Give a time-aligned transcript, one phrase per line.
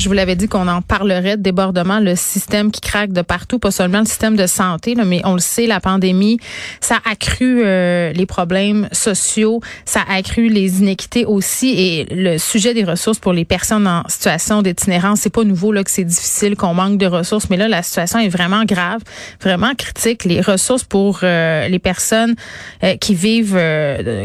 [0.00, 3.58] Je vous l'avais dit qu'on en parlerait de débordement, le système qui craque de partout,
[3.58, 6.38] pas seulement le système de santé, là, mais on le sait, la pandémie,
[6.80, 12.38] ça a accru euh, les problèmes sociaux, ça a accru les inéquités aussi, et le
[12.38, 16.04] sujet des ressources pour les personnes en situation d'itinérance, c'est pas nouveau là que c'est
[16.04, 19.02] difficile, qu'on manque de ressources, mais là la situation est vraiment grave,
[19.42, 20.24] vraiment critique.
[20.24, 22.36] Les ressources pour euh, les personnes
[22.84, 23.60] euh, qui vivent,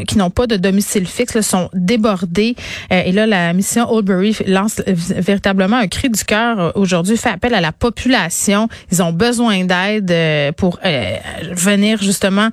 [0.08, 2.56] qui n'ont pas de domicile fixe, là, sont débordées,
[2.90, 7.54] et là la mission Oldbury lance véritablement un cri du cœur euh, aujourd'hui, fait appel
[7.54, 8.68] à la population.
[8.92, 11.18] Ils ont besoin d'aide euh, pour euh,
[11.52, 12.50] venir justement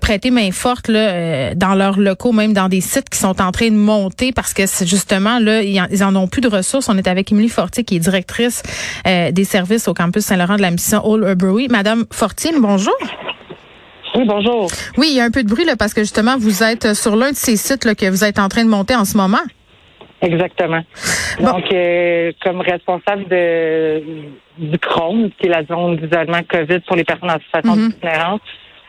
[0.00, 3.68] prêter main forte là, dans leurs locaux, même dans des sites qui sont en train
[3.68, 6.88] de monter parce que c'est justement là, ils en, ont plus de ressources.
[6.88, 8.62] On est avec Émilie Fortier qui est directrice
[9.04, 11.68] des services au campus Saint-Laurent de la mission Old Urbury.
[11.68, 12.94] Madame Fortier, bonjour.
[14.14, 14.68] Oui, bonjour.
[14.98, 17.16] Oui, il y a un peu de bruit là parce que justement vous êtes sur
[17.16, 19.42] l'un de ces sites là, que vous êtes en train de monter en ce moment.
[20.22, 20.82] Exactement.
[21.40, 24.02] Donc, euh, comme responsable de
[24.58, 28.40] du Chrome, qui est la zone d'isolement COVID pour les personnes en situation mm d'itinérance,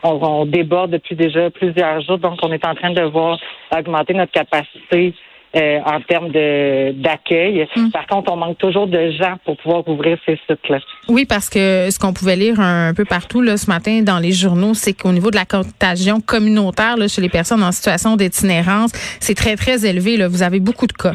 [0.04, 2.18] on, déborde depuis déjà plusieurs jours.
[2.18, 3.38] Donc, on est en train de voir
[3.76, 5.14] augmenter notre capacité
[5.56, 7.66] euh, en termes de d'accueil.
[7.76, 7.92] Mhm.
[7.92, 10.78] Par contre, on manque toujours de gens pour pouvoir ouvrir ces sites-là.
[11.08, 14.32] Oui, parce que ce qu'on pouvait lire un, peu partout là, ce matin dans les
[14.32, 18.90] journaux, c'est qu'au niveau de la contagion communautaire là, chez les personnes en situation d'itinérance,
[19.20, 20.16] c'est très, très élevé.
[20.16, 20.28] Là.
[20.28, 21.14] Vous avez beaucoup de cas.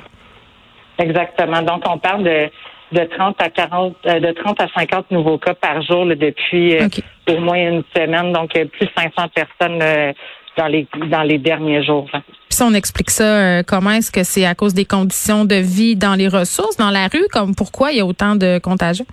[0.97, 1.62] Exactement.
[1.62, 2.50] Donc, on parle de
[2.92, 6.88] de 30 à 40, euh, de 30 à 50 nouveaux cas par jour depuis euh,
[7.30, 8.34] au moins une semaine.
[8.34, 10.13] Donc, plus de 500 personnes
[10.59, 12.08] dans les dans les derniers jours.
[12.12, 15.96] Puis si on explique ça, comment est-ce que c'est à cause des conditions de vie
[15.96, 19.06] dans les ressources, dans la rue, comme pourquoi il y a autant de contagions?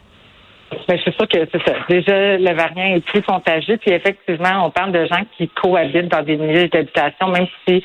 [0.88, 1.74] Ben, c'est sûr que c'est ça.
[1.88, 3.76] Déjà, le variant est plus contagieux.
[3.76, 7.82] Puis effectivement, on parle de gens qui cohabitent dans des milieux d'habitation, même si,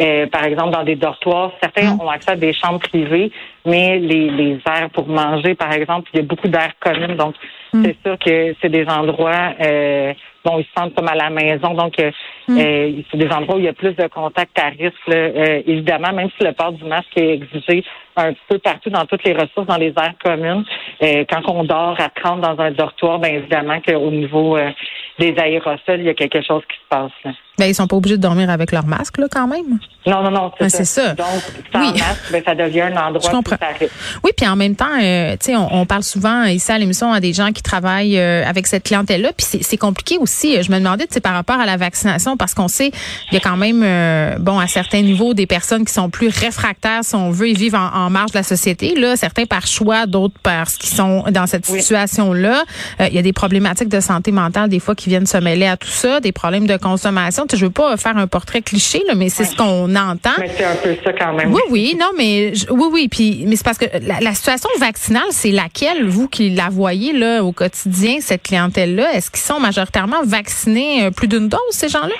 [0.00, 2.00] euh, par exemple, dans des dortoirs, certains mm.
[2.00, 3.30] ont accès à des chambres privées,
[3.64, 7.16] mais les, les aires pour manger, par exemple, il y a beaucoup d'aires communes.
[7.16, 7.34] Donc,
[7.72, 7.84] mm.
[7.84, 10.12] c'est sûr que c'est des endroits euh,
[10.44, 11.74] bon, ils se sentent comme à la maison.
[11.74, 12.10] Donc, euh,
[12.48, 13.02] mm.
[13.10, 15.08] c'est des endroits où il y a plus de contacts à risque.
[15.66, 17.84] évidemment, même si le port du masque est exigé
[18.16, 20.64] un peu partout dans toutes les ressources, dans les aires communes.
[21.02, 24.70] Euh, quand on dort à 30 dans un dortoir, bien évidemment qu'au niveau euh,
[25.18, 27.12] des aérosols, il y a quelque chose qui se passe.
[27.24, 27.32] Là.
[27.56, 29.78] Ben, ils sont pas obligés de dormir avec leur masque, là, quand même.
[30.06, 31.14] Non, non, non, c'est ben, ça.
[31.14, 31.26] Donc,
[31.72, 33.56] sans masque, ben, ça devient un endroit Je comprends.
[34.24, 37.20] Oui, puis en même temps, euh, tu sais, on, parle souvent ici à l'émission à
[37.20, 40.60] des gens qui travaillent euh, avec cette clientèle-là, puis c'est compliqué aussi.
[40.62, 42.90] Je me demandais, tu sais, par rapport à la vaccination, parce qu'on sait,
[43.30, 46.28] il y a quand même, euh, bon, à certains niveaux, des personnes qui sont plus
[46.28, 48.94] réfractaires, si on veut, ils vivent en, marge de la société.
[48.94, 52.64] Là, certains par choix, d'autres parce qu'ils sont dans cette situation-là.
[53.00, 55.76] Il y a des problématiques de santé mentale des fois qui viennent se mêler à
[55.76, 57.46] tout ça, des problèmes de consommation.
[57.52, 60.30] Je veux pas faire un portrait cliché, là, mais c'est ce qu'on entend.
[60.38, 61.52] Mais c'est un peu ça quand même.
[61.52, 65.50] Oui, oui, non, mais oui, oui, puis mais c'est parce que la, situation vaccinale, c'est
[65.50, 69.14] laquelle vous qui la voyez là au quotidien cette clientèle-là?
[69.14, 72.14] Est-ce qu'ils sont majoritairement vaccinés euh, plus d'une dose ces gens-là?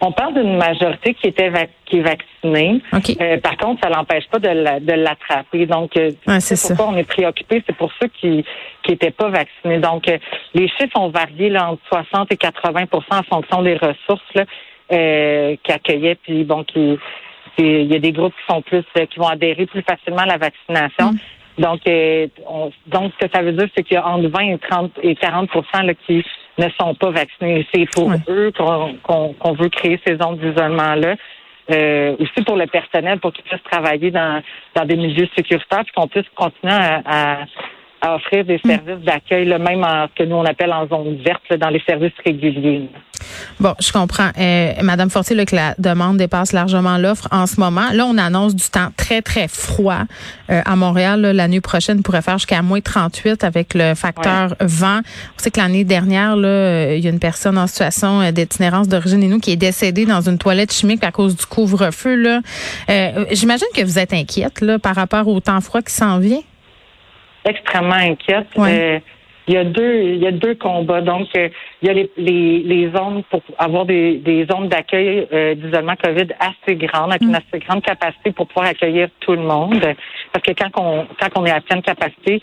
[0.00, 1.50] On parle d'une majorité qui était
[1.84, 2.80] qui est vaccinée.
[3.20, 5.66] Euh, par contre, ça l'empêche pas de l'attraper.
[5.66, 7.62] Donc, euh, c'est pourquoi on est préoccupé.
[7.66, 8.44] C'est pour ceux qui
[8.82, 9.78] qui étaient pas vaccinés.
[9.78, 10.18] Donc, euh,
[10.54, 14.44] les chiffres ont varié là, entre 60 et 80% en fonction des ressources là,
[14.88, 16.16] qui accueillaient.
[16.16, 16.98] Puis bon, qui
[17.58, 20.38] il y a des groupes qui sont plus qui vont adhérer plus facilement à la
[20.38, 21.12] vaccination.
[21.12, 21.18] Mm.
[21.58, 21.80] Donc,
[22.86, 25.14] donc, ce que ça veut dire, c'est qu'il y a entre 20 et 30 et
[25.14, 26.24] 40 là, qui
[26.58, 27.66] ne sont pas vaccinés.
[27.72, 28.52] C'est pour eux
[29.02, 31.16] qu'on veut créer ces zones d'isolement-là.
[31.70, 34.42] Euh, aussi pour le personnel, pour qu'ils puissent travailler dans,
[34.74, 37.36] dans des milieux sécuritaires, puis qu'on puisse continuer à, à
[38.02, 38.70] offrir des hmm.
[38.70, 42.12] services d'accueil, même en ce que nous on appelle en zone verte, dans les services
[42.24, 42.88] réguliers.
[43.58, 44.30] Bon, je comprends.
[44.38, 47.90] Euh, Madame Fortier, là, que la demande dépasse largement l'offre en ce moment.
[47.92, 50.04] Là, on annonce du temps très, très froid
[50.50, 51.20] euh, à Montréal.
[51.20, 55.00] la nuit prochaine pourrait faire jusqu'à moins 38 avec le facteur vent.
[55.36, 58.30] On sait que l'année dernière, là, euh, il y a une personne en situation euh,
[58.30, 62.14] d'itinérance d'origine et nous qui est décédée dans une toilette chimique à cause du couvre-feu.
[62.16, 62.40] Là.
[63.30, 66.40] J'imagine que vous êtes inquiète là, par rapport au temps froid qui s'en vient
[67.44, 68.48] extrêmement inquiète.
[68.58, 68.98] Euh,
[69.46, 71.00] il y a deux, il y a deux combats.
[71.00, 71.48] Donc, euh,
[71.82, 76.28] il y a les, les, zones pour avoir des, des zones d'accueil euh, d'isolement COVID
[76.38, 77.34] assez grandes, avec une mm.
[77.34, 79.84] assez grande capacité pour pouvoir accueillir tout le monde.
[80.32, 82.40] Parce que quand on, quand on est à pleine capacité,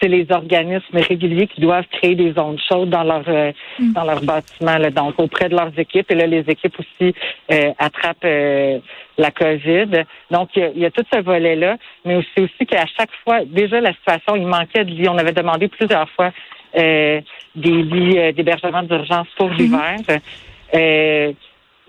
[0.00, 3.92] c'est les organismes réguliers qui doivent créer des zones chaudes dans leur euh, mm.
[3.92, 6.10] dans leur bâtiment, donc auprès de leurs équipes.
[6.10, 7.14] Et là, les équipes aussi
[7.52, 8.78] euh, attrapent euh,
[9.18, 10.04] la COVID.
[10.30, 13.92] Donc, il y, a, tout ce volet-là, mais aussi aussi qu'à chaque fois, déjà la
[13.92, 15.08] situation, il manquait de lits.
[15.08, 16.32] On avait demandé plusieurs fois
[16.74, 17.22] des
[17.54, 19.56] lits d'hébergement d'urgence pour mm-hmm.
[19.56, 21.34] l'hiver.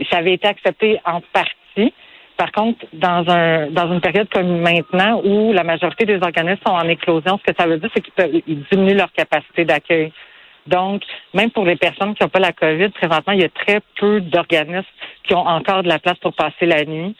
[0.09, 1.93] ça avait été accepté en partie.
[2.41, 6.73] Par contre, dans un dans une période comme maintenant où la majorité des organismes sont
[6.73, 10.11] en éclosion, ce que ça veut dire, c'est qu'ils diminuent leur capacité d'accueil.
[10.65, 11.03] Donc,
[11.35, 14.21] même pour les personnes qui n'ont pas la COVID, présentement, il y a très peu
[14.21, 14.89] d'organismes
[15.23, 17.15] qui ont encore de la place pour passer la nuit.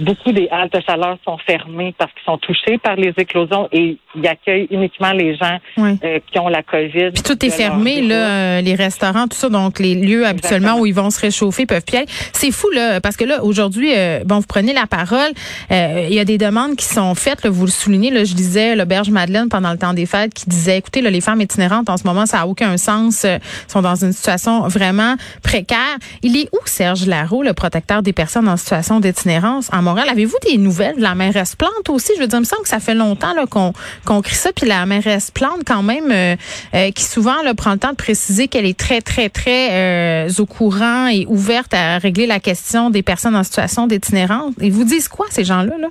[0.00, 4.26] Beaucoup des haltes chaleur sont fermées parce qu'ils sont touchés par les éclosions et ils
[4.26, 7.12] accueillent uniquement les gens euh, qui ont la COVID.
[7.12, 10.86] Puis tout est fermé, là, euh, les restaurants, tout ça, donc les lieux habituellement où
[10.86, 12.06] ils vont se réchauffer peuvent pied.
[12.32, 15.30] C'est fou, là, parce que là, aujourd'hui, euh, bon, vous prenez la parole,
[15.70, 18.74] il y a des demandes qui sont faites, là, vous le soulignez, là, je disais,
[18.74, 21.96] l'auberge Madeleine pendant le temps des fêtes qui disait, écoutez, là, les femmes itinérantes en
[21.96, 23.26] ce moment, ça a aucun sens,
[23.68, 25.98] sont dans une situation vraiment précaire.
[26.22, 30.08] Il est où Serge Larreau, le protecteur des personnes en situation d'itinérance en Montréal.
[30.10, 32.12] Avez-vous des nouvelles de la mairesse Plante aussi?
[32.16, 33.72] Je veux dire, il me semble que ça fait longtemps qu'on
[34.04, 34.50] qu'on crie ça.
[34.52, 36.36] Puis la mairesse Plante, quand même, euh,
[36.74, 40.28] euh, qui souvent là, prend le temps de préciser qu'elle est très, très, très euh,
[40.38, 44.54] au courant et ouverte à régler la question des personnes en situation d'itinérance.
[44.60, 45.76] Ils vous disent quoi, ces gens-là?
[45.78, 45.88] Là?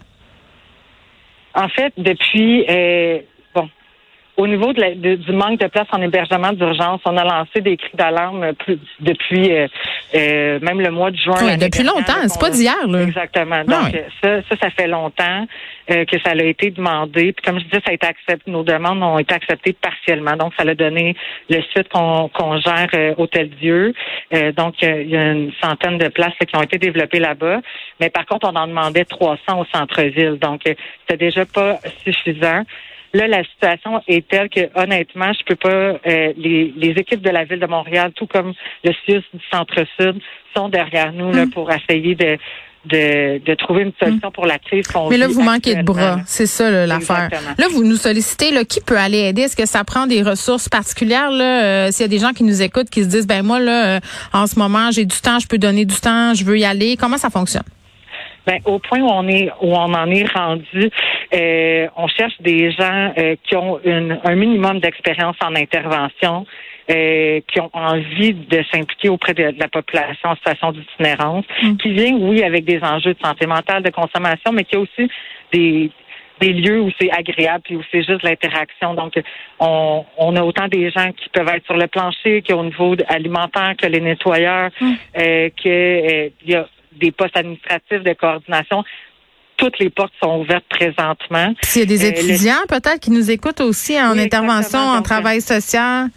[1.56, 2.66] En fait, depuis
[4.36, 7.96] au niveau de du manque de place en hébergement d'urgence, on a lancé des cris
[7.96, 8.54] d'alarme
[9.00, 9.68] depuis euh,
[10.16, 11.36] euh, même le mois de juin.
[11.42, 12.88] Oui, depuis longtemps, c'est pas d'hier.
[12.88, 13.04] Là.
[13.04, 13.62] Exactement.
[13.62, 15.46] Ah Donc ça, ça, ça, fait longtemps
[15.92, 17.34] euh, que ça a été demandé.
[17.34, 18.50] Puis comme je disais, ça a été accepté.
[18.50, 20.36] Nos demandes ont été acceptées partiellement.
[20.36, 21.16] Donc ça a donné
[21.50, 23.94] le site qu'on gère Hôtel Dieu.
[24.56, 27.62] donc il y a une centaine de places qui ont été développées là-bas.
[28.00, 30.40] Mais par contre, on en demandait 300 au centre-ville.
[30.40, 32.64] Donc c'était déjà pas suffisant.
[33.14, 35.70] Là, la situation est telle que honnêtement, je peux pas.
[35.70, 40.20] Euh, les, les, équipes de la ville de Montréal, tout comme le CIUS du Centre-Sud,
[40.56, 41.52] sont derrière nous là, mm.
[41.52, 42.38] pour essayer de
[42.86, 44.32] de, de, trouver une solution mm.
[44.34, 46.18] pour la crise qu'on Mais là, vous manquez de bras.
[46.26, 47.30] C'est ça l'affaire.
[47.58, 49.44] Là, vous nous sollicitez là, qui peut aller aider?
[49.44, 51.32] Est-ce que ça prend des ressources particulières?
[51.32, 53.60] Là, euh, S'il y a des gens qui nous écoutent, qui se disent, ben moi,
[53.60, 54.00] là, euh,
[54.34, 56.98] en ce moment, j'ai du temps, je peux donner du temps, je veux y aller.
[56.98, 57.64] Comment ça fonctionne?
[58.46, 60.90] Ben, au point où on est où on en est rendu,
[61.34, 66.46] euh, on cherche des gens euh, qui ont une, un minimum d'expérience en intervention,
[66.92, 71.78] euh, qui ont envie de s'impliquer auprès de, la population en situation d'itinérance, mm.
[71.78, 75.10] qui viennent, oui, avec des enjeux de santé mentale, de consommation, mais qui a aussi
[75.52, 75.92] des
[76.42, 78.96] des lieux où c'est agréable puis où c'est juste l'interaction.
[78.96, 79.14] Donc,
[79.60, 82.96] on, on, a autant des gens qui peuvent être sur le plancher, qui au niveau
[83.08, 84.94] alimentaire, que les nettoyeurs, mm.
[85.20, 86.68] euh, que il y a
[87.00, 88.84] des postes administratifs de coordination.
[89.58, 91.54] Toutes les portes sont ouvertes présentement.
[91.62, 95.42] S'il y a des euh, étudiants peut-être qui nous écoutent aussi en intervention, en travail
[95.42, 96.08] social.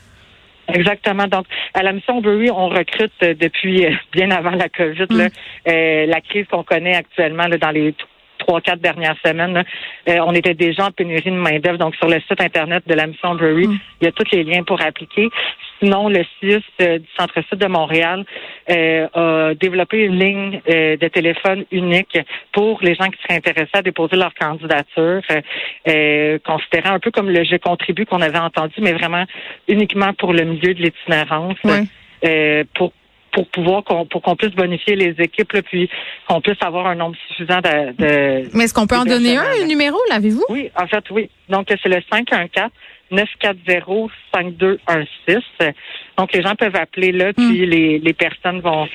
[0.69, 1.27] Exactement.
[1.29, 5.07] Donc, à la mission Bury, on recrute euh, depuis euh, bien avant la COVID.
[5.11, 6.11] Là, mm.
[6.11, 7.95] la crise qu'on connaît actuellement là, dans les
[8.39, 9.65] trois, quatre dernières semaines,
[10.07, 11.79] on était déjà en pénurie de main-d'œuvre.
[11.79, 13.79] Donc, sur le site Internet de la mission Bury, mm.
[14.01, 15.29] il y a tous les liens pour appliquer.
[15.81, 18.25] Sinon, le CIUS euh, du Centre-Sud de Montréal
[18.71, 22.19] euh, a développé une ligne euh, de téléphone unique
[22.53, 25.23] pour les gens qui seraient intéressés à déposer leur candidature,
[26.45, 29.25] considérant un peu comme le jeu contribue qu'on avait entendu, mais vraiment
[29.69, 31.59] uniquement pour le milieu de l'itinérance,
[32.75, 32.93] pour
[33.33, 35.91] pour pouvoir qu'on pour qu'on puisse bonifier les équipes puis
[36.27, 39.45] qu'on puisse avoir un nombre suffisant de, de Mais est-ce qu'on peut en donner un,
[39.63, 40.45] un numéro, l'avez-vous?
[40.49, 41.29] Oui, en fait oui.
[41.51, 42.71] Donc c'est le 514
[43.13, 45.73] 940-5216.
[46.19, 47.65] Donc, les gens peuvent appeler là, puis hmm.
[47.65, 48.87] les, les personnes vont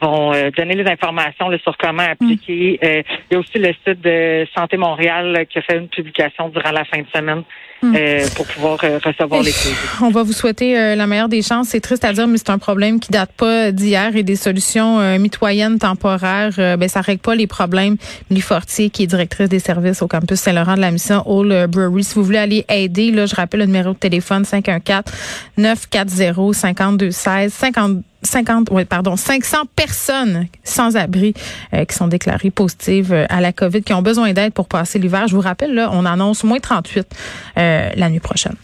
[0.00, 2.78] vont euh, donner les informations sur comment appliquer.
[2.82, 2.86] Hmm.
[2.86, 6.48] Euh, il y a aussi le site de Santé Montréal qui a fait une publication
[6.48, 7.42] durant la fin de semaine
[7.82, 7.94] Hmm.
[7.96, 9.76] Euh, pour pouvoir recevoir les crédits.
[10.00, 11.68] On va vous souhaiter la meilleure des chances.
[11.68, 15.18] C'est triste à dire, mais c'est un problème qui date pas d'hier et des solutions
[15.18, 16.52] mitoyennes temporaires.
[16.56, 17.96] ben ça règle pas les problèmes.
[18.30, 22.04] Lee Fortier, qui est directrice des services au campus Saint-Laurent de la mission All Brewery.
[22.04, 25.04] Si vous voulez aller aider, là, je rappelle le numéro de téléphone 514
[25.58, 31.34] 940 5216 50 50, ouais, pardon, 500 personnes sans abri
[31.72, 35.28] qui sont déclarées positives à la COVID, qui ont besoin d'aide pour passer l'hiver.
[35.28, 37.06] Je vous rappelle, là, on annonce moins 38
[37.56, 38.56] euh, la nuit prochaine.